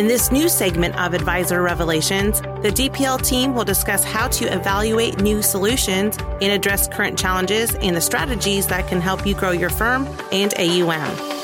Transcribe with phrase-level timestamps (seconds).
[0.00, 5.20] In this new segment of Advisor Revelations, the DPL team will discuss how to evaluate
[5.20, 9.68] new solutions and address current challenges and the strategies that can help you grow your
[9.68, 11.40] firm and AUM.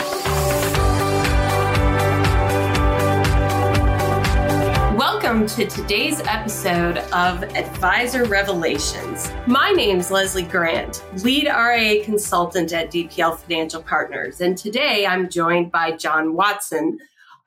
[4.97, 9.31] welcome to today's episode of Advisor Revelations.
[9.47, 15.29] My name is Leslie Grant, lead RIA consultant at DPL Financial Partners, and today I'm
[15.29, 17.01] joined by John Watson,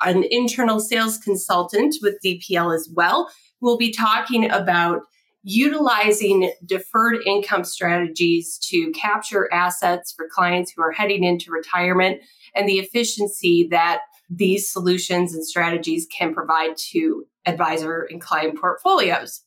[0.03, 3.29] an internal sales consultant with DPL as well.
[3.61, 5.01] We'll be talking about
[5.43, 12.21] utilizing deferred income strategies to capture assets for clients who are heading into retirement
[12.55, 19.41] and the efficiency that these solutions and strategies can provide to advisor and client portfolios.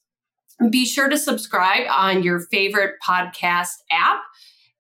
[0.71, 4.23] Be sure to subscribe on your favorite podcast app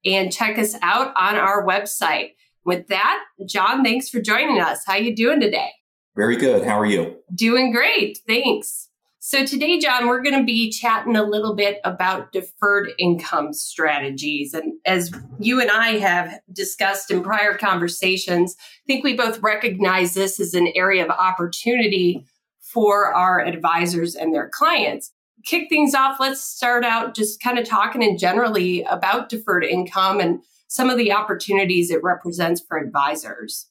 [0.04, 2.30] and check us out on our website.
[2.64, 4.82] With that, John, thanks for joining us.
[4.86, 5.70] How you doing today?
[6.14, 6.64] Very good.
[6.64, 7.16] How are you?
[7.34, 8.18] Doing great.
[8.26, 8.88] Thanks.
[9.24, 14.52] So today, John, we're going to be chatting a little bit about deferred income strategies.
[14.52, 20.14] And as you and I have discussed in prior conversations, I think we both recognize
[20.14, 22.26] this as an area of opportunity
[22.60, 25.12] for our advisors and their clients.
[25.44, 30.20] Kick things off, let's start out just kind of talking in generally about deferred income
[30.20, 33.68] and some of the opportunities it represents for advisors.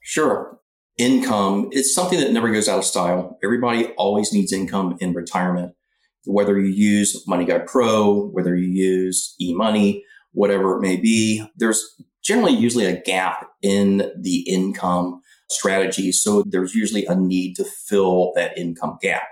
[0.00, 0.58] Sure.
[0.96, 3.38] Income is something that never goes out of style.
[3.44, 5.74] Everybody always needs income in retirement.
[6.24, 10.00] Whether you use MoneyGuide Pro, whether you use eMoney,
[10.32, 11.84] whatever it may be, there's
[12.24, 16.12] generally usually a gap in the income strategy.
[16.12, 19.28] So there's usually a need to fill that income gap.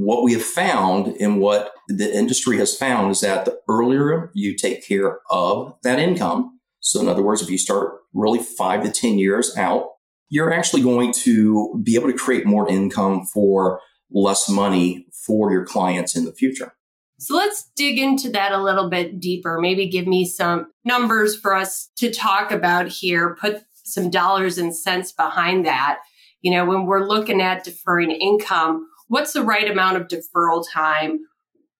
[0.00, 4.56] What we have found and what the industry has found is that the earlier you
[4.56, 8.92] take care of that income, so in other words, if you start really five to
[8.92, 9.88] 10 years out,
[10.28, 15.64] you're actually going to be able to create more income for less money for your
[15.66, 16.74] clients in the future.
[17.18, 19.58] So let's dig into that a little bit deeper.
[19.60, 23.36] Maybe give me some numbers for us to talk about here.
[23.40, 25.98] Put some dollars and cents behind that.
[26.40, 31.18] You know, when we're looking at deferring income, what's the right amount of deferral time?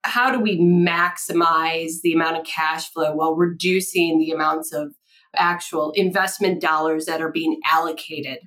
[0.05, 4.94] How do we maximize the amount of cash flow while reducing the amounts of
[5.37, 8.39] actual investment dollars that are being allocated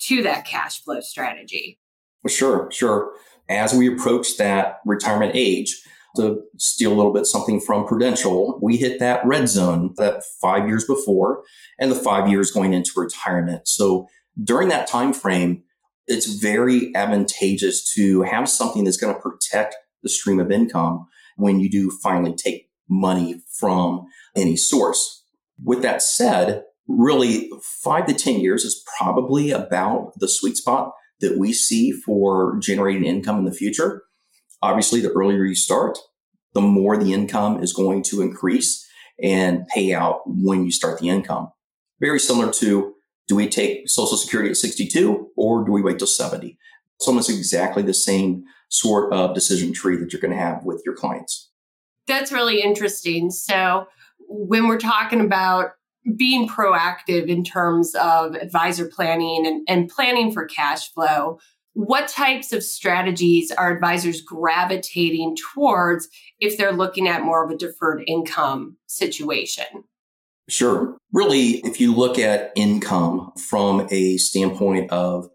[0.00, 1.78] to that cash flow strategy?
[2.22, 3.12] Well, sure, sure.
[3.48, 5.82] As we approach that retirement age,
[6.16, 10.66] to steal a little bit something from Prudential, we hit that red zone that five
[10.66, 11.42] years before
[11.78, 13.68] and the five years going into retirement.
[13.68, 14.08] So
[14.42, 15.62] during that time frame,
[16.06, 21.06] it's very advantageous to have something that's going to protect the stream of income
[21.36, 24.06] when you do finally take money from
[24.36, 25.24] any source.
[25.62, 31.38] With that said, really five to 10 years is probably about the sweet spot that
[31.38, 34.02] we see for generating income in the future.
[34.62, 35.98] Obviously, the earlier you start,
[36.54, 38.86] the more the income is going to increase
[39.22, 41.50] and pay out when you start the income.
[42.00, 42.94] Very similar to
[43.30, 46.58] do we take Social Security at 62 or do we wait till 70?
[46.98, 50.82] It's almost exactly the same sort of decision tree that you're going to have with
[50.84, 51.48] your clients.
[52.08, 53.30] That's really interesting.
[53.30, 53.86] So,
[54.18, 55.74] when we're talking about
[56.16, 61.38] being proactive in terms of advisor planning and, and planning for cash flow,
[61.74, 66.08] what types of strategies are advisors gravitating towards
[66.40, 69.84] if they're looking at more of a deferred income situation?
[70.50, 70.96] Sure.
[71.12, 75.28] Really, if you look at income from a standpoint of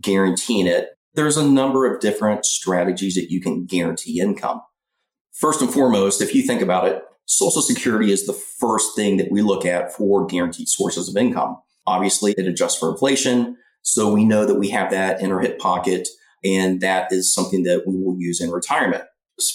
[0.00, 4.60] guaranteeing it, there's a number of different strategies that you can guarantee income.
[5.32, 9.30] First and foremost, if you think about it, Social Security is the first thing that
[9.30, 11.56] we look at for guaranteed sources of income.
[11.86, 13.56] Obviously, it adjusts for inflation.
[13.82, 16.08] So we know that we have that in our hip pocket,
[16.44, 19.04] and that is something that we will use in retirement.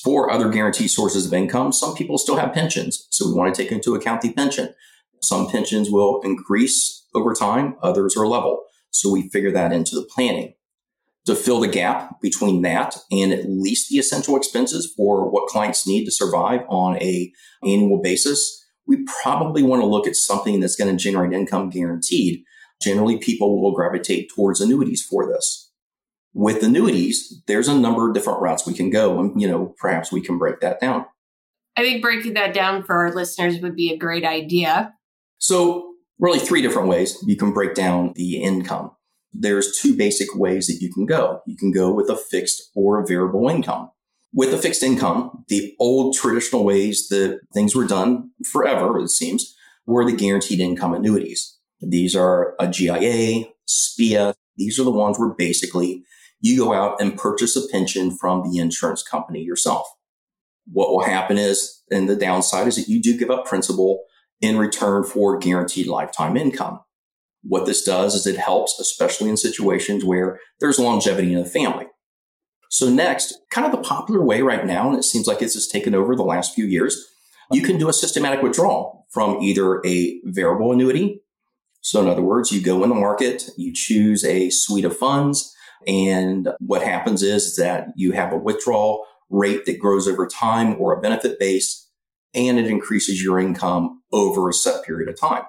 [0.04, 3.08] For other guaranteed sources of income, some people still have pensions.
[3.12, 4.74] So we want to take into account the pension.
[5.26, 8.64] Some pensions will increase over time, others are level.
[8.92, 10.54] So we figure that into the planning.
[11.26, 15.88] To fill the gap between that and at least the essential expenses for what clients
[15.88, 17.32] need to survive on a
[17.64, 22.44] annual basis, we probably want to look at something that's going to generate income guaranteed
[22.82, 25.72] generally people will gravitate towards annuities for this.
[26.34, 30.12] With annuities, there's a number of different routes we can go, and you know, perhaps
[30.12, 31.06] we can break that down.
[31.78, 34.94] I think breaking that down for our listeners would be a great idea.
[35.38, 38.92] So, really, three different ways you can break down the income.
[39.34, 41.42] There's two basic ways that you can go.
[41.46, 43.92] You can go with a fixed or a variable income.
[44.34, 49.56] With a fixed income, the old traditional ways that things were done forever, it seems,
[49.86, 51.58] were the guaranteed income annuities.
[51.82, 54.34] These are a GIA, SPIA.
[54.58, 56.04] These are the ones where basically
[56.40, 59.88] you go out and purchase a pension from the insurance company yourself.
[60.72, 64.04] What will happen is, and the downside is that you do give up principal
[64.42, 66.80] in return for guaranteed lifetime income.
[67.44, 71.86] What this does is it helps, especially in situations where there's longevity in the family.
[72.70, 75.72] So next, kind of the popular way right now, and it seems like it's just
[75.72, 77.06] taken over the last few years,
[77.52, 81.22] you can do a systematic withdrawal from either a variable annuity.
[81.82, 85.56] So in other words, you go in the market, you choose a suite of funds,
[85.88, 90.94] and what happens is that you have a withdrawal rate that grows over time or
[90.94, 91.88] a benefit base,
[92.34, 95.44] and it increases your income over a set period of time.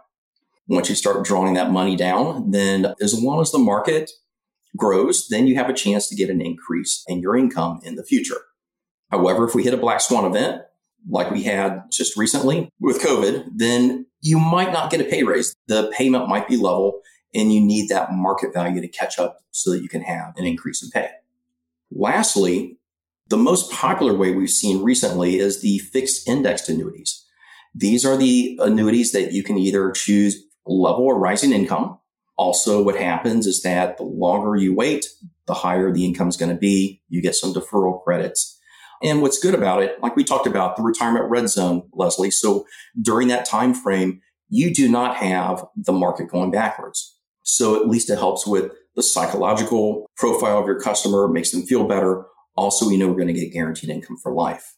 [0.68, 4.10] Once you start drawing that money down, then as long as the market
[4.76, 8.02] grows, then you have a chance to get an increase in your income in the
[8.02, 8.40] future.
[9.10, 10.62] However, if we hit a black swan event,
[11.08, 15.54] like we had just recently with COVID, then you might not get a pay raise.
[15.68, 17.00] The payment might be level
[17.32, 20.44] and you need that market value to catch up so that you can have an
[20.44, 21.10] increase in pay.
[21.92, 22.78] Lastly,
[23.28, 27.25] the most popular way we've seen recently is the fixed indexed annuities.
[27.78, 31.98] These are the annuities that you can either choose level or rising income.
[32.38, 35.06] Also, what happens is that the longer you wait,
[35.46, 37.02] the higher the income is going to be.
[37.08, 38.58] You get some deferral credits.
[39.02, 42.30] And what's good about it, like we talked about the retirement red zone, Leslie.
[42.30, 42.64] So
[43.00, 47.14] during that time frame, you do not have the market going backwards.
[47.42, 51.86] So at least it helps with the psychological profile of your customer, makes them feel
[51.86, 52.24] better.
[52.56, 54.76] Also, you know, we're going to get guaranteed income for life.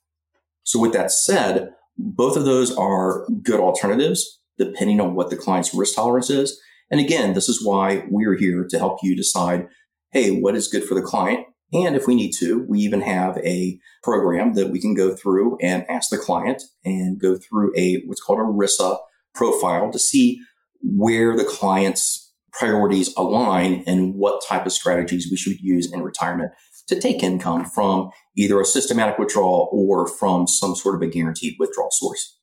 [0.65, 5.73] So with that said, both of those are good alternatives depending on what the client's
[5.73, 6.61] risk tolerance is.
[6.91, 9.69] And again, this is why we're here to help you decide,
[10.13, 11.47] hey, what is good for the client?
[11.73, 15.59] And if we need to, we even have a program that we can go through
[15.61, 18.99] and ask the client and go through a what's called a RISA
[19.35, 20.41] profile to see
[20.81, 26.53] where the client's priorities align and what type of strategies we should use in retirement
[26.89, 31.55] to take income from either a systematic withdrawal or from some sort of a guaranteed
[31.59, 32.39] withdrawal source.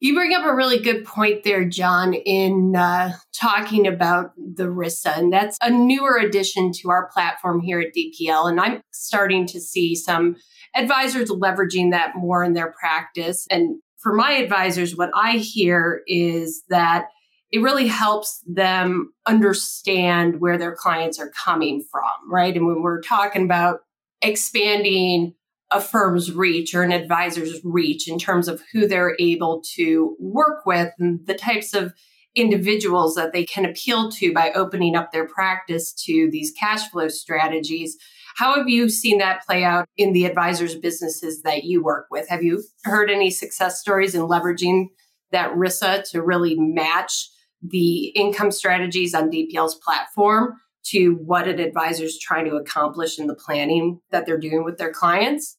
[0.00, 5.18] You bring up a really good point there, John, in uh, talking about the RISA.
[5.18, 8.48] And that's a newer addition to our platform here at DPL.
[8.48, 10.36] And I'm starting to see some
[10.76, 13.46] advisors leveraging that more in their practice.
[13.50, 17.08] And for my advisors, what I hear is that
[17.50, 22.54] it really helps them understand where their clients are coming from, right?
[22.54, 23.80] And when we're talking about
[24.20, 25.34] expanding
[25.70, 30.64] a firm's reach or an advisor's reach in terms of who they're able to work
[30.66, 31.92] with and the types of
[32.34, 37.08] individuals that they can appeal to by opening up their practice to these cash flow
[37.08, 37.96] strategies.
[38.36, 42.28] How have you seen that play out in the advisors' businesses that you work with?
[42.28, 44.88] Have you heard any success stories in leveraging
[45.32, 47.28] that RISA to really match
[47.62, 50.54] the income strategies on DPL's platform
[50.86, 54.78] to what an advisor is trying to accomplish in the planning that they're doing with
[54.78, 55.56] their clients?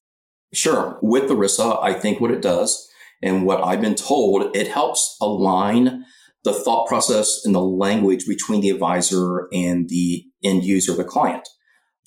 [0.53, 0.97] Sure.
[1.01, 2.89] With the RISA, I think what it does
[3.21, 6.05] and what I've been told, it helps align
[6.43, 11.47] the thought process and the language between the advisor and the end user, the client.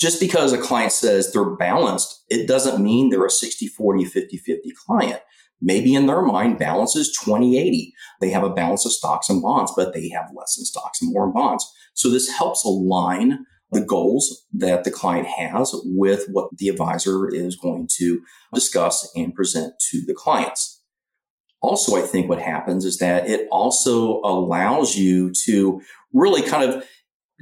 [0.01, 4.37] Just because a client says they're balanced, it doesn't mean they're a 60, 40, 50,
[4.39, 5.21] 50 client.
[5.63, 7.95] Maybe in their mind, balance is 2080.
[8.21, 11.13] They have a balance of stocks and bonds, but they have less in stocks and
[11.13, 11.73] more in bonds.
[11.95, 17.57] So this helps align the goals that the client has with what the advisor is
[17.57, 18.21] going to
[18.53, 20.83] discuss and present to the clients.
[21.63, 25.81] Also, I think what happens is that it also allows you to
[26.13, 26.85] really kind of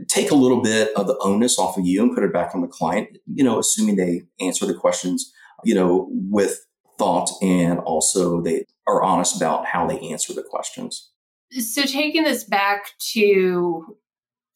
[0.08, 2.60] take a little bit of the onus off of you and put it back on
[2.60, 5.32] the client, you know, assuming they answer the questions,
[5.64, 6.60] you know, with
[7.00, 11.10] thought and also they are honest about how they answer the questions.
[11.58, 13.96] So taking this back to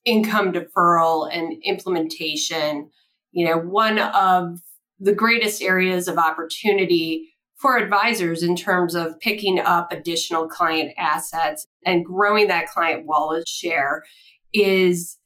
[0.04, 2.90] income deferral and implementation,
[3.32, 4.60] you know, one of
[5.00, 11.66] the greatest areas of opportunity for advisors in terms of picking up additional client assets
[11.86, 14.04] and growing that client wallet share
[14.52, 15.16] is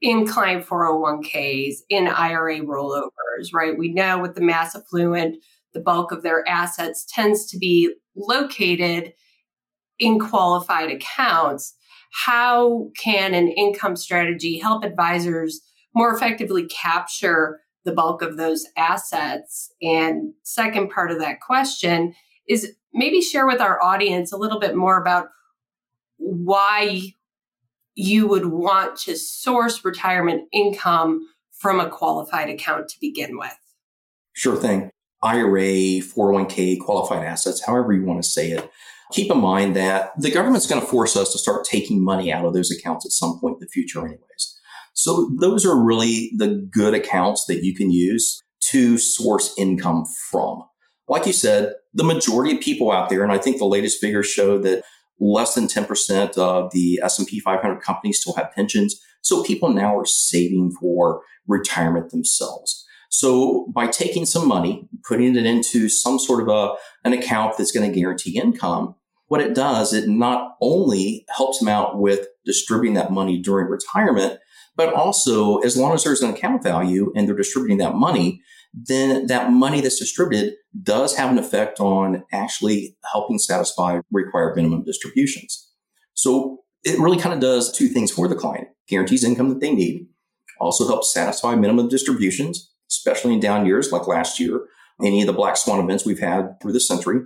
[0.00, 3.78] in client 401ks, in IRA rollovers, right?
[3.78, 5.36] We know with the mass affluent,
[5.74, 9.12] the bulk of their assets tends to be located
[9.98, 11.74] in qualified accounts
[12.14, 15.60] how can an income strategy help advisors
[15.94, 19.72] more effectively capture the bulk of those assets?
[19.82, 22.14] And second part of that question
[22.48, 25.26] is maybe share with our audience a little bit more about
[26.16, 27.14] why
[27.96, 33.56] you would want to source retirement income from a qualified account to begin with.
[34.34, 34.90] Sure thing.
[35.24, 38.70] IRA, 401k, qualified assets, however you want to say it
[39.12, 42.44] keep in mind that the government's going to force us to start taking money out
[42.44, 44.58] of those accounts at some point in the future, anyways.
[44.92, 48.40] So those are really the good accounts that you can use
[48.70, 50.64] to source income from.
[51.08, 54.26] Like you said, the majority of people out there, and I think the latest figures
[54.26, 54.82] show that
[55.20, 59.00] less than 10% of the S&P 500 companies still have pensions.
[59.20, 62.84] So people now are saving for retirement themselves.
[63.10, 67.72] So by taking some money, putting it into some sort of a, an account that's
[67.72, 68.94] going to guarantee income,
[69.26, 74.38] what it does, it not only helps them out with distributing that money during retirement,
[74.76, 78.42] but also as long as there's an account value and they're distributing that money,
[78.74, 84.82] then that money that's distributed does have an effect on actually helping satisfy required minimum
[84.82, 85.70] distributions.
[86.14, 89.72] So it really kind of does two things for the client, guarantees income that they
[89.72, 90.08] need,
[90.60, 94.66] also helps satisfy minimum distributions, especially in down years like last year,
[95.02, 97.20] any of the black swan events we've had through the century.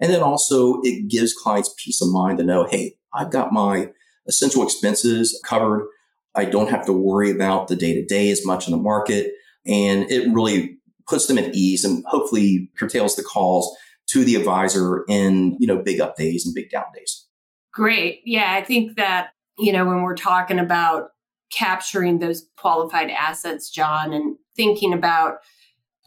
[0.00, 3.90] And then also it gives clients peace of mind to know, hey, I've got my
[4.26, 5.88] essential expenses covered.
[6.34, 9.32] I don't have to worry about the day to day as much in the market.
[9.66, 13.76] And it really puts them at ease and hopefully curtails the calls
[14.08, 17.26] to the advisor in, you know, big up days and big down days.
[17.72, 18.20] Great.
[18.24, 18.52] Yeah.
[18.52, 21.08] I think that, you know, when we're talking about
[21.52, 25.38] capturing those qualified assets, John, and thinking about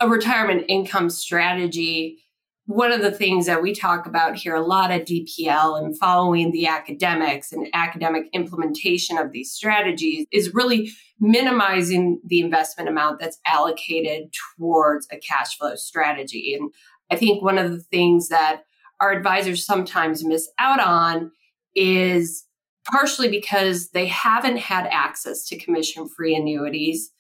[0.02, 2.18] a retirement income strategy,
[2.66, 6.52] one of the things that we talk about here a lot at DPL and following
[6.52, 13.40] the academics and academic implementation of these strategies is really minimizing the investment amount that's
[13.46, 16.56] allocated towards a cash flow strategy.
[16.60, 16.72] And
[17.10, 18.64] I think one of the things that
[19.00, 21.32] our advisors sometimes miss out on
[21.74, 22.46] is
[22.90, 27.12] partially because they haven't had access to commission free annuities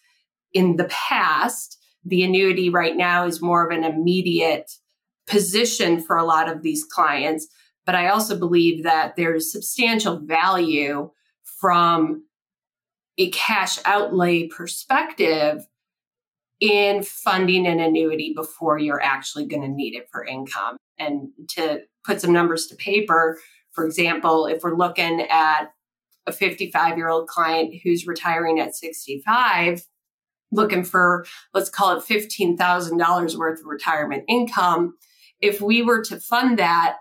[0.54, 1.78] in the past.
[2.04, 4.72] The annuity right now is more of an immediate
[5.28, 7.48] position for a lot of these clients.
[7.86, 11.12] But I also believe that there's substantial value
[11.60, 12.26] from
[13.18, 15.68] a cash outlay perspective
[16.60, 20.78] in funding an annuity before you're actually going to need it for income.
[20.98, 23.40] And to put some numbers to paper,
[23.72, 25.72] for example, if we're looking at
[26.28, 29.84] a 55 year old client who's retiring at 65,
[30.52, 34.96] looking for, let's call it $15,000 worth of retirement income,
[35.40, 36.98] if we were to fund that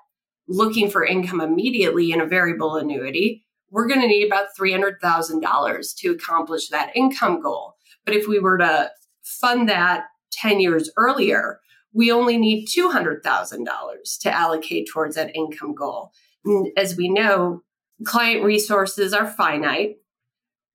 [0.49, 6.11] looking for income immediately in a variable annuity, we're going to need about $300,000 to
[6.11, 7.77] accomplish that income goal.
[8.05, 8.91] But if we were to
[9.23, 11.61] fund that 10 years earlier,
[11.93, 16.13] we only need $200,000 to allocate towards that income goal.
[16.45, 17.63] And as we know,
[18.05, 19.97] client resources are finite.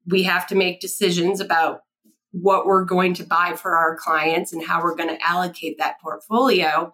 [0.05, 1.81] We have to make decisions about
[2.41, 5.99] what we're going to buy for our clients and how we're going to allocate that
[6.01, 6.93] portfolio.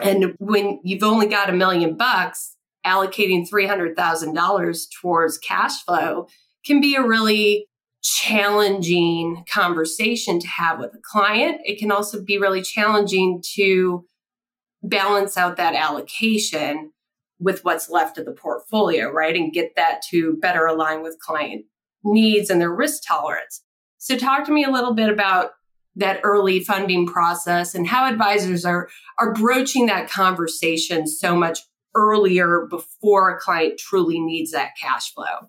[0.00, 6.26] And when you've only got a million bucks, allocating $300,000 towards cash flow
[6.66, 7.68] can be a really
[8.02, 11.60] challenging conversation to have with a client.
[11.64, 14.04] It can also be really challenging to
[14.82, 16.90] balance out that allocation
[17.38, 19.36] with what's left of the portfolio, right?
[19.36, 21.64] And get that to better align with client
[22.02, 23.62] needs and their risk tolerance.
[24.04, 25.52] So, talk to me a little bit about
[25.96, 31.60] that early funding process and how advisors are are broaching that conversation so much
[31.94, 35.48] earlier before a client truly needs that cash flow.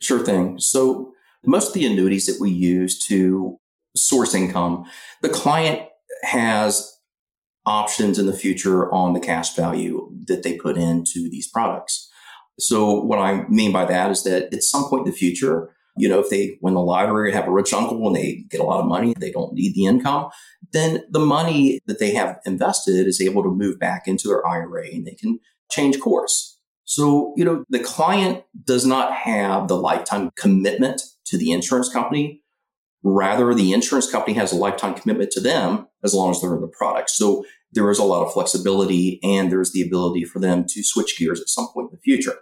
[0.00, 0.60] Sure thing.
[0.60, 1.12] So
[1.44, 3.58] most of the annuities that we use to
[3.96, 4.84] source income,
[5.22, 5.82] the client
[6.22, 7.00] has
[7.66, 12.08] options in the future on the cash value that they put into these products.
[12.60, 16.08] So what I mean by that is that at some point in the future, you
[16.08, 18.80] know, if they win the lottery, have a rich uncle and they get a lot
[18.80, 20.28] of money, they don't need the income,
[20.72, 24.86] then the money that they have invested is able to move back into their IRA
[24.88, 25.38] and they can
[25.70, 26.58] change course.
[26.84, 32.42] So, you know, the client does not have the lifetime commitment to the insurance company.
[33.02, 36.62] Rather, the insurance company has a lifetime commitment to them as long as they're in
[36.62, 37.10] the product.
[37.10, 41.18] So there is a lot of flexibility and there's the ability for them to switch
[41.18, 42.36] gears at some point in the future.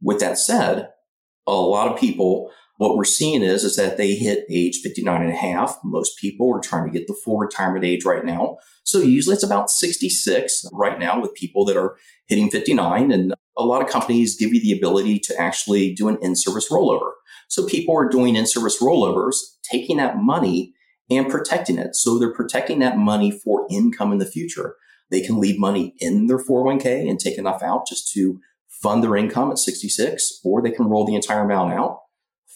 [0.00, 0.88] With that said,
[1.46, 2.50] a lot of people
[2.82, 5.78] what we're seeing is, is that they hit age 59 and a half.
[5.84, 8.56] Most people are trying to get the full retirement age right now.
[8.82, 11.96] So usually it's about 66 right now with people that are
[12.26, 13.12] hitting 59.
[13.12, 17.12] And a lot of companies give you the ability to actually do an in-service rollover.
[17.46, 20.74] So people are doing in-service rollovers, taking that money
[21.08, 21.94] and protecting it.
[21.94, 24.74] So they're protecting that money for income in the future.
[25.08, 29.14] They can leave money in their 401k and take enough out just to fund their
[29.14, 32.00] income at 66, or they can roll the entire amount out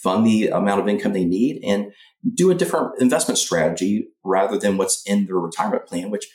[0.06, 1.90] fund the amount of income they need and
[2.32, 6.26] do a different investment strategy rather than what's in their retirement plan, which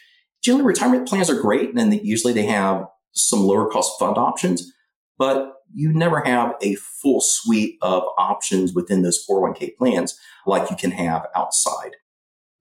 [0.44, 1.74] generally retirement plans are great.
[1.74, 4.70] And usually they have some lower cost fund options,
[5.18, 10.75] but you never have a full suite of options within those 401k plans like you
[10.75, 11.92] can have outside.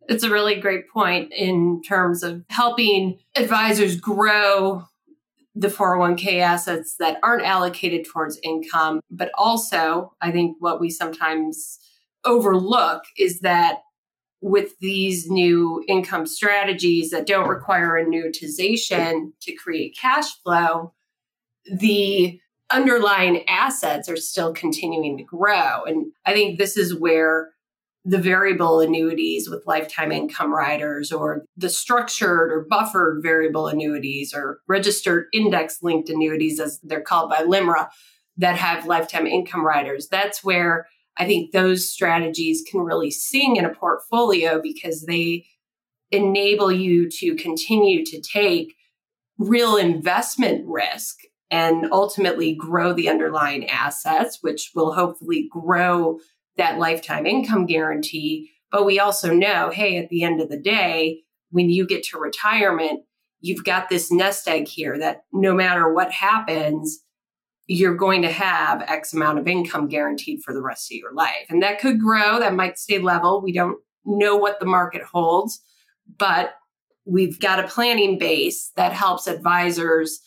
[0.09, 4.85] It's a really great point in terms of helping advisors grow
[5.54, 9.00] the 401k assets that aren't allocated towards income.
[9.11, 11.78] But also, I think what we sometimes
[12.25, 13.78] overlook is that
[14.40, 20.92] with these new income strategies that don't require annuitization to create cash flow,
[21.71, 22.40] the
[22.71, 25.85] underlying assets are still continuing to grow.
[25.85, 27.50] And I think this is where
[28.04, 34.61] the variable annuities with lifetime income riders or the structured or buffered variable annuities or
[34.66, 37.88] registered index linked annuities as they're called by LIMRA
[38.38, 40.09] that have lifetime income riders.
[40.09, 40.87] That's where
[41.19, 45.45] I think those strategies can really sing in a portfolio because they
[46.11, 48.75] enable you to continue to take
[49.38, 51.19] real investment risk
[51.50, 56.19] and ultimately grow the underlying assets, which will hopefully grow
[56.57, 58.50] that lifetime income guarantee.
[58.71, 62.19] But we also know, hey, at the end of the day, when you get to
[62.19, 63.00] retirement,
[63.40, 67.00] you've got this nest egg here that no matter what happens,
[67.66, 71.47] you're going to have X amount of income guaranteed for the rest of your life.
[71.49, 73.40] And that could grow, that might stay level.
[73.42, 75.61] We don't know what the market holds,
[76.19, 76.54] but
[77.04, 80.21] we've got a planning base that helps advisors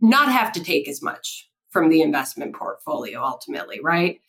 [0.00, 4.20] not have to take as much from the investment portfolio ultimately, right?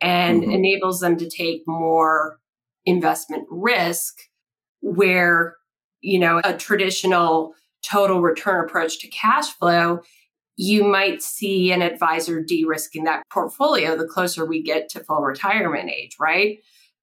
[0.00, 0.50] And mm-hmm.
[0.50, 2.38] enables them to take more
[2.84, 4.14] investment risk
[4.80, 5.56] where,
[6.00, 10.00] you know, a traditional total return approach to cash flow,
[10.56, 15.20] you might see an advisor de risking that portfolio the closer we get to full
[15.20, 16.58] retirement age, right?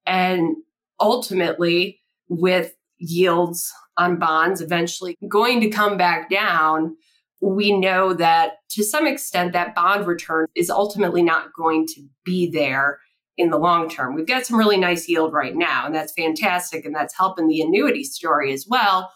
[0.06, 0.56] And
[1.00, 6.96] ultimately, with yields on bonds eventually going to come back down,
[7.44, 12.50] we know that to some extent that bond return is ultimately not going to be
[12.50, 13.00] there
[13.38, 14.16] in the long term.
[14.16, 17.62] We've got some really nice yield right now, and that's fantastic, and that's helping the
[17.62, 19.12] annuity story as well.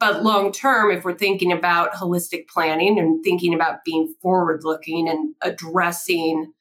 [0.00, 5.08] But long term, if we're thinking about holistic planning and thinking about being forward looking
[5.08, 6.52] and addressing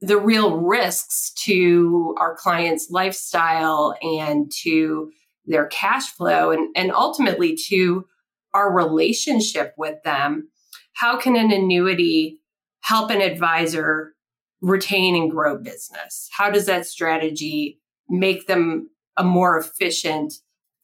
[0.00, 5.12] the real risks to our clients' lifestyle and to
[5.46, 8.04] their cash flow and, and ultimately to
[8.54, 10.48] our relationship with them,
[10.94, 12.40] how can an annuity
[12.82, 14.14] help an advisor
[14.60, 16.28] retain and grow business?
[16.32, 20.34] How does that strategy make them a more efficient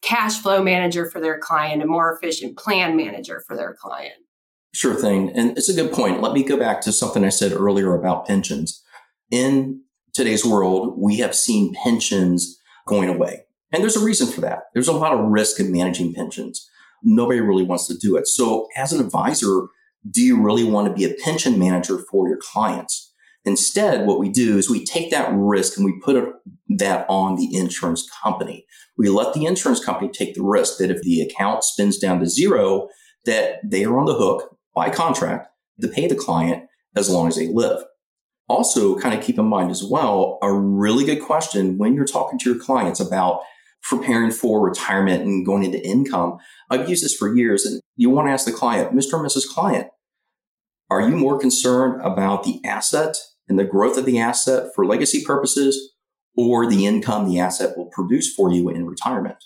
[0.01, 4.15] cash flow manager for their client, a more efficient plan manager for their client?
[4.73, 5.31] Sure thing.
[5.31, 6.21] And it's a good point.
[6.21, 8.83] Let me go back to something I said earlier about pensions.
[9.29, 9.81] In
[10.13, 13.43] today's world, we have seen pensions going away.
[13.71, 14.63] And there's a reason for that.
[14.73, 16.69] There's a lot of risk in managing pensions
[17.03, 18.27] nobody really wants to do it.
[18.27, 19.67] So as an advisor,
[20.09, 23.13] do you really want to be a pension manager for your clients?
[23.43, 26.15] Instead, what we do is we take that risk and we put
[26.69, 28.65] that on the insurance company.
[28.97, 32.27] We let the insurance company take the risk that if the account spins down to
[32.27, 32.87] zero,
[33.25, 35.47] that they are on the hook by contract
[35.81, 37.83] to pay the client as long as they live.
[38.47, 42.37] Also, kind of keep in mind as well, a really good question when you're talking
[42.37, 43.41] to your clients about
[43.83, 46.37] preparing for retirement and going into income.
[46.69, 49.13] I've used this for years and you want to ask the client, Mr.
[49.13, 49.47] and Mrs.
[49.47, 49.87] Client,
[50.89, 53.15] are you more concerned about the asset
[53.47, 55.93] and the growth of the asset for legacy purposes
[56.35, 59.43] or the income the asset will produce for you in retirement?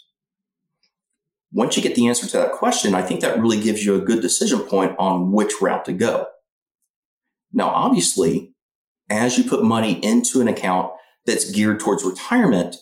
[1.52, 4.02] Once you get the answer to that question, I think that really gives you a
[4.02, 6.28] good decision point on which route to go.
[7.54, 8.54] Now, obviously,
[9.10, 10.92] as you put money into an account
[11.26, 12.76] that's geared towards retirement,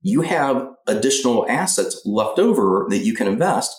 [0.00, 3.74] you have additional assets left over that you can invest.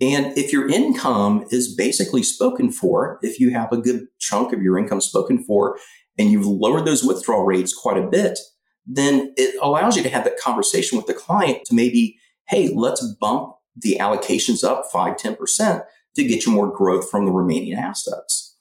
[0.00, 4.62] And if your income is basically spoken for, if you have a good chunk of
[4.62, 5.78] your income spoken for,
[6.18, 8.38] and you've lowered those withdrawal rates quite a bit,
[8.86, 13.02] then it allows you to have that conversation with the client to maybe, hey, let's
[13.20, 18.56] bump the allocations up 5, 10% to get you more growth from the remaining assets.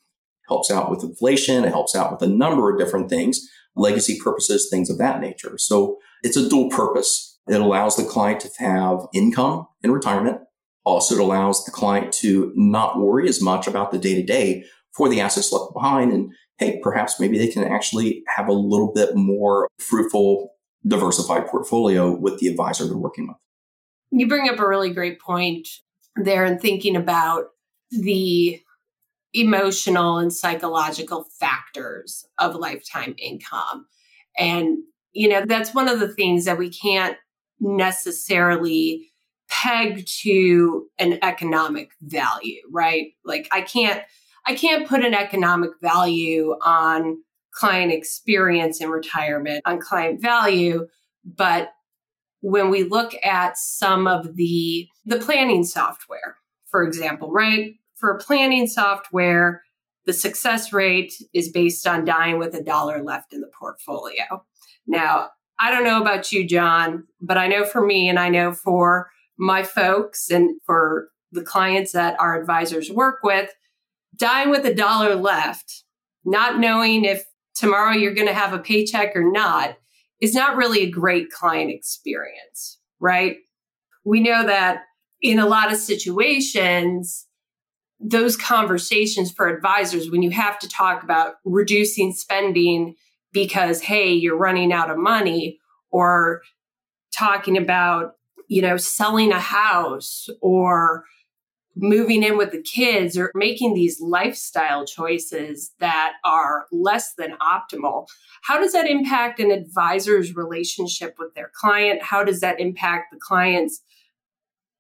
[0.47, 1.63] Helps out with inflation.
[1.63, 5.57] It helps out with a number of different things, legacy purposes, things of that nature.
[5.57, 7.39] So it's a dual purpose.
[7.47, 10.39] It allows the client to have income in retirement.
[10.83, 14.65] Also, it allows the client to not worry as much about the day to day
[14.91, 16.11] for the assets left behind.
[16.11, 20.51] And hey, perhaps maybe they can actually have a little bit more fruitful,
[20.88, 23.38] diversified portfolio with the advisor they're working with.
[24.11, 25.67] You bring up a really great point
[26.15, 27.45] there in thinking about
[27.91, 28.59] the
[29.33, 33.85] emotional and psychological factors of lifetime income.
[34.38, 34.79] And
[35.15, 37.17] you know, that's one of the things that we can't
[37.60, 39.10] necessarily
[39.49, 43.13] peg to an economic value, right?
[43.23, 44.04] Like I can't
[44.45, 50.88] I can't put an economic value on client experience in retirement, on client value,
[51.23, 51.69] but
[52.41, 57.75] when we look at some of the the planning software, for example, right?
[57.95, 59.63] For planning software,
[60.06, 64.43] the success rate is based on dying with a dollar left in the portfolio.
[64.88, 68.52] Now, I don't know about you, John, but I know for me and I know
[68.54, 73.52] for my folks and for the clients that our advisors work with,
[74.15, 75.84] dying with a dollar left,
[76.24, 79.78] not knowing if tomorrow you're going to have a paycheck or not,
[80.21, 83.38] is not really a great client experience, right?
[84.04, 84.84] We know that
[85.21, 87.28] in a lot of situations,
[88.00, 92.95] those conversations for advisors, when you have to talk about reducing spending
[93.36, 95.60] because, hey, you're running out of money,
[95.91, 96.41] or
[97.15, 98.13] talking about,
[98.48, 101.04] you know, selling a house or
[101.76, 108.08] moving in with the kids or making these lifestyle choices that are less than optimal.
[108.43, 112.02] How does that impact an advisor's relationship with their client?
[112.02, 113.82] How does that impact the client's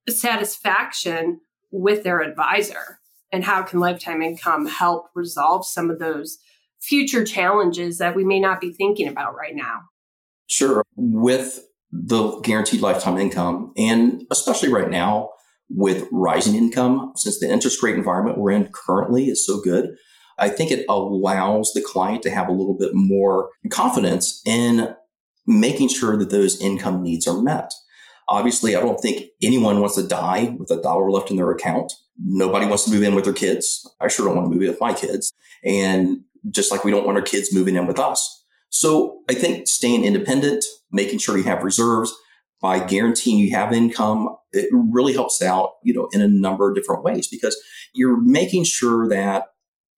[0.07, 1.41] satisfaction
[1.71, 2.99] with their advisor?
[3.31, 6.37] And how can lifetime income help resolve some of those
[6.87, 9.81] future challenges that we may not be thinking about right now?
[10.47, 10.83] Sure.
[10.95, 15.29] With the guaranteed lifetime income, and especially right now,
[15.69, 19.95] with rising income, since the interest rate environment we're in currently is so good,
[20.37, 24.93] I think it allows the client to have a little bit more confidence in
[25.47, 27.71] making sure that those income needs are met.
[28.27, 31.93] Obviously, I don't think anyone wants to die with a dollar left in their account.
[32.17, 33.89] Nobody wants to move in with their kids.
[34.01, 35.31] I sure don't want to move in with my kids.
[35.63, 38.43] And just like we don't want our kids moving in with us.
[38.69, 42.13] So I think staying independent, making sure you have reserves,
[42.61, 46.75] by guaranteeing you have income, it really helps out, you know, in a number of
[46.75, 47.55] different ways because
[47.93, 49.47] you're making sure that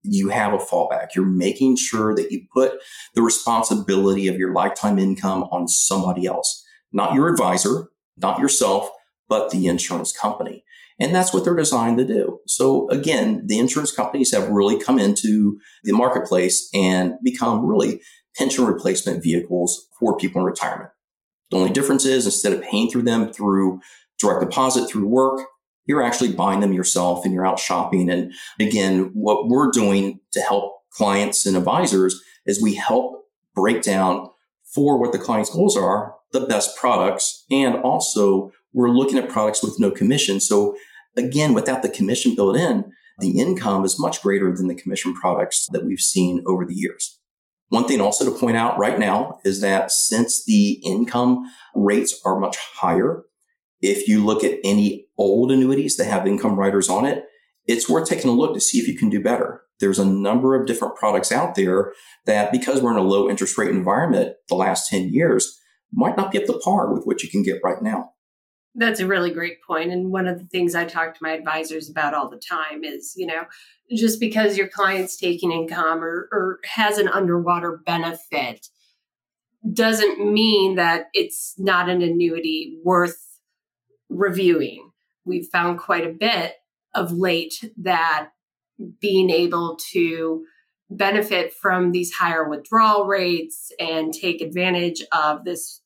[0.03, 1.15] you have a fallback.
[1.15, 2.73] You're making sure that you put
[3.13, 8.89] the responsibility of your lifetime income on somebody else, not your advisor, not yourself,
[9.29, 10.63] but the insurance company.
[10.99, 12.39] And that's what they're designed to do.
[12.47, 18.01] So again, the insurance companies have really come into the marketplace and become really
[18.35, 20.89] pension replacement vehicles for people in retirement.
[21.51, 23.79] The only difference is instead of paying through them through
[24.19, 25.45] direct deposit through work,
[25.85, 28.09] you're actually buying them yourself and you're out shopping.
[28.09, 34.29] And again, what we're doing to help clients and advisors is we help break down
[34.73, 37.45] for what the client's goals are, the best products.
[37.49, 40.39] And also we're looking at products with no commission.
[40.39, 40.75] So
[41.17, 45.67] again, without the commission built in, the income is much greater than the commission products
[45.71, 47.19] that we've seen over the years.
[47.69, 52.39] One thing also to point out right now is that since the income rates are
[52.39, 53.23] much higher,
[53.81, 57.25] if you look at any old annuities that have income riders on it,
[57.65, 59.61] it's worth taking a look to see if you can do better.
[59.79, 61.93] There's a number of different products out there
[62.25, 65.59] that because we're in a low interest rate environment the last 10 years
[65.91, 68.11] might not be up to par with what you can get right now.
[68.79, 69.91] That's a really great point.
[69.91, 73.13] And one of the things I talk to my advisors about all the time is,
[73.17, 73.45] you know,
[73.95, 78.67] just because your client's taking income or, or has an underwater benefit
[79.73, 83.39] doesn't mean that it's not an annuity worth
[84.09, 84.91] reviewing.
[85.25, 86.53] We've found quite a bit
[86.93, 88.29] of late that
[89.01, 90.45] being able to
[90.89, 95.81] benefit from these higher withdrawal rates and take advantage of this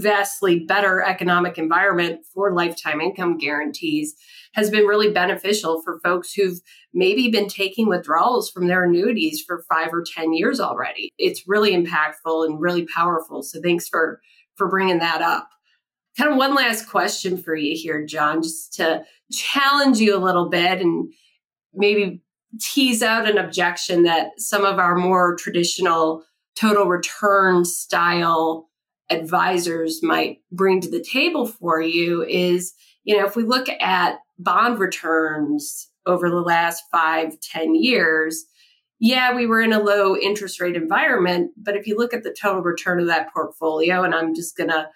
[0.00, 4.14] vastly better economic environment for lifetime income guarantees
[4.54, 6.60] has been really beneficial for folks who've
[6.94, 11.10] maybe been taking withdrawals from their annuities for five or 10 years already.
[11.18, 13.42] It's really impactful and really powerful.
[13.42, 14.20] So thanks for,
[14.54, 15.48] for bringing that up.
[16.16, 20.48] Kind of one last question for you here, John, just to challenge you a little
[20.48, 21.12] bit and
[21.74, 22.22] maybe
[22.58, 26.22] tease out an objection that some of our more traditional
[26.58, 28.70] total return style
[29.10, 34.18] advisors might bring to the table for you is, you know, if we look at
[34.38, 38.44] bond returns over the last five, ten years,
[38.98, 42.34] yeah, we were in a low interest rate environment, but if you look at the
[42.40, 44.88] total return of that portfolio, and I'm just going to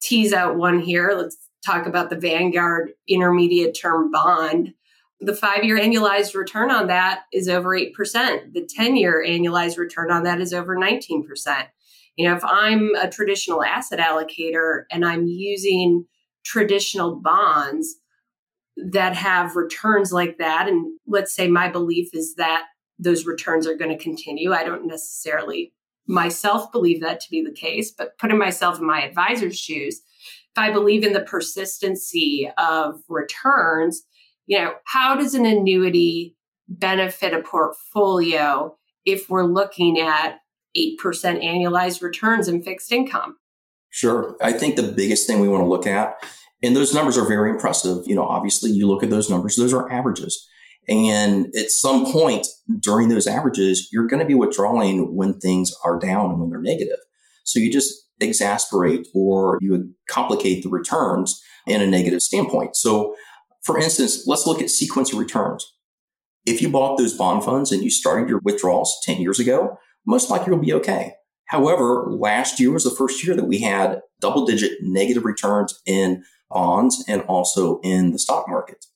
[0.00, 4.74] tease out one here, let's talk about the Vanguard intermediate term bond.
[5.20, 7.92] The five year annualized return on that is over 8%.
[8.52, 11.24] The 10 year annualized return on that is over 19%.
[12.16, 16.04] You know, if I'm a traditional asset allocator and I'm using
[16.44, 17.96] traditional bonds
[18.76, 22.64] that have returns like that, and let's say my belief is that
[22.98, 25.72] those returns are going to continue, I don't necessarily
[26.06, 30.00] myself believe that to be the case, but putting myself in my advisor's shoes,
[30.54, 34.02] if I believe in the persistency of returns,
[34.46, 36.36] you know, how does an annuity
[36.68, 40.41] benefit a portfolio if we're looking at
[40.76, 40.98] 8%
[41.42, 43.36] annualized returns in fixed income?
[43.90, 44.36] Sure.
[44.42, 46.14] I think the biggest thing we want to look at,
[46.62, 48.04] and those numbers are very impressive.
[48.06, 50.48] You know, obviously you look at those numbers, those are averages.
[50.88, 52.46] And at some point
[52.80, 56.60] during those averages, you're going to be withdrawing when things are down and when they're
[56.60, 56.98] negative.
[57.44, 62.76] So you just exasperate or you complicate the returns in a negative standpoint.
[62.76, 63.14] So
[63.62, 65.64] for instance, let's look at sequence of returns.
[66.44, 70.30] If you bought those bond funds and you started your withdrawals 10 years ago, most
[70.30, 71.14] likely you'll be okay.
[71.46, 76.24] However, last year was the first year that we had double digit negative returns in
[76.50, 78.86] bonds and also in the stock market.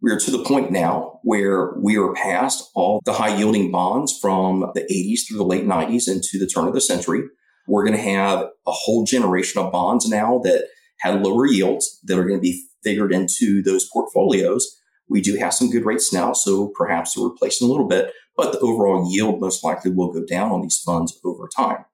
[0.00, 4.16] We are to the point now where we are past all the high yielding bonds
[4.16, 7.22] from the 80s through the late 90s into the turn of the century.
[7.66, 10.68] We're going to have a whole generation of bonds now that
[11.00, 14.66] had lower yields that are going to be figured into those portfolios.
[15.08, 18.52] We do have some good rates now, so perhaps we're replacing a little bit, but
[18.52, 21.84] the overall yield most likely will go down on these funds over time.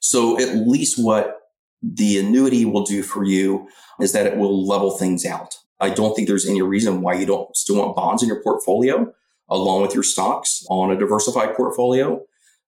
[0.00, 1.38] So at least what
[1.80, 3.68] the annuity will do for you
[4.00, 5.54] is that it will level things out.
[5.78, 9.12] I don't think there's any reason why you don't still want bonds in your portfolio
[9.48, 12.22] along with your stocks on a diversified portfolio.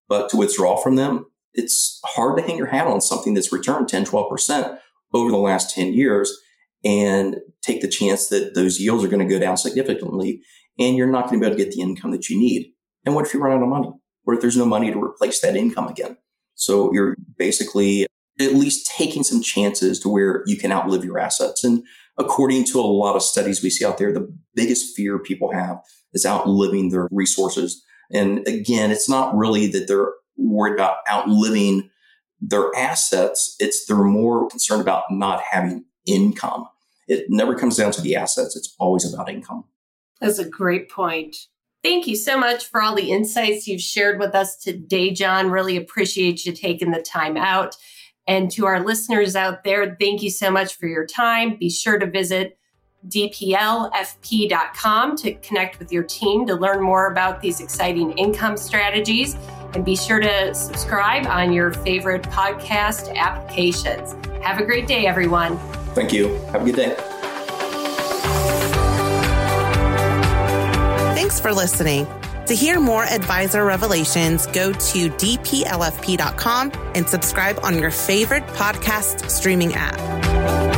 [0.09, 3.89] But to withdraw from them, it's hard to hang your hat on something that's returned
[3.89, 4.79] 10, 12%
[5.13, 6.33] over the last 10 years
[6.85, 10.43] and take the chance that those yields are going to go down significantly
[10.79, 12.73] and you're not going to be able to get the income that you need.
[13.05, 13.93] And what if you run out of money?
[14.27, 16.17] Or if there's no money to replace that income again?
[16.55, 18.07] So you're basically
[18.39, 21.65] at least taking some chances to where you can outlive your assets.
[21.65, 21.83] And
[22.19, 25.79] according to a lot of studies we see out there, the biggest fear people have
[26.13, 27.83] is outliving their resources.
[28.13, 31.91] And again, it's not really that they're worried about outliving
[32.41, 33.57] their assets.
[33.59, 36.67] It's they're more concerned about not having income.
[37.07, 38.57] It never comes down to the assets.
[38.57, 39.65] It's always about income.
[40.21, 41.37] That's a great point.
[41.83, 45.51] Thank you so much for all the insights you've shared with us today, John.
[45.51, 47.77] Really appreciate you taking the time out.
[48.27, 51.57] And to our listeners out there, thank you so much for your time.
[51.57, 52.59] Be sure to visit
[53.09, 59.37] dplfp.com to connect with your team to learn more about these exciting income strategies.
[59.73, 64.15] And be sure to subscribe on your favorite podcast applications.
[64.43, 65.57] Have a great day, everyone.
[65.95, 66.35] Thank you.
[66.53, 67.20] Have a good day.
[71.21, 72.07] Thanks for listening.
[72.47, 79.75] To hear more advisor revelations, go to dplfp.com and subscribe on your favorite podcast streaming
[79.75, 80.70] app.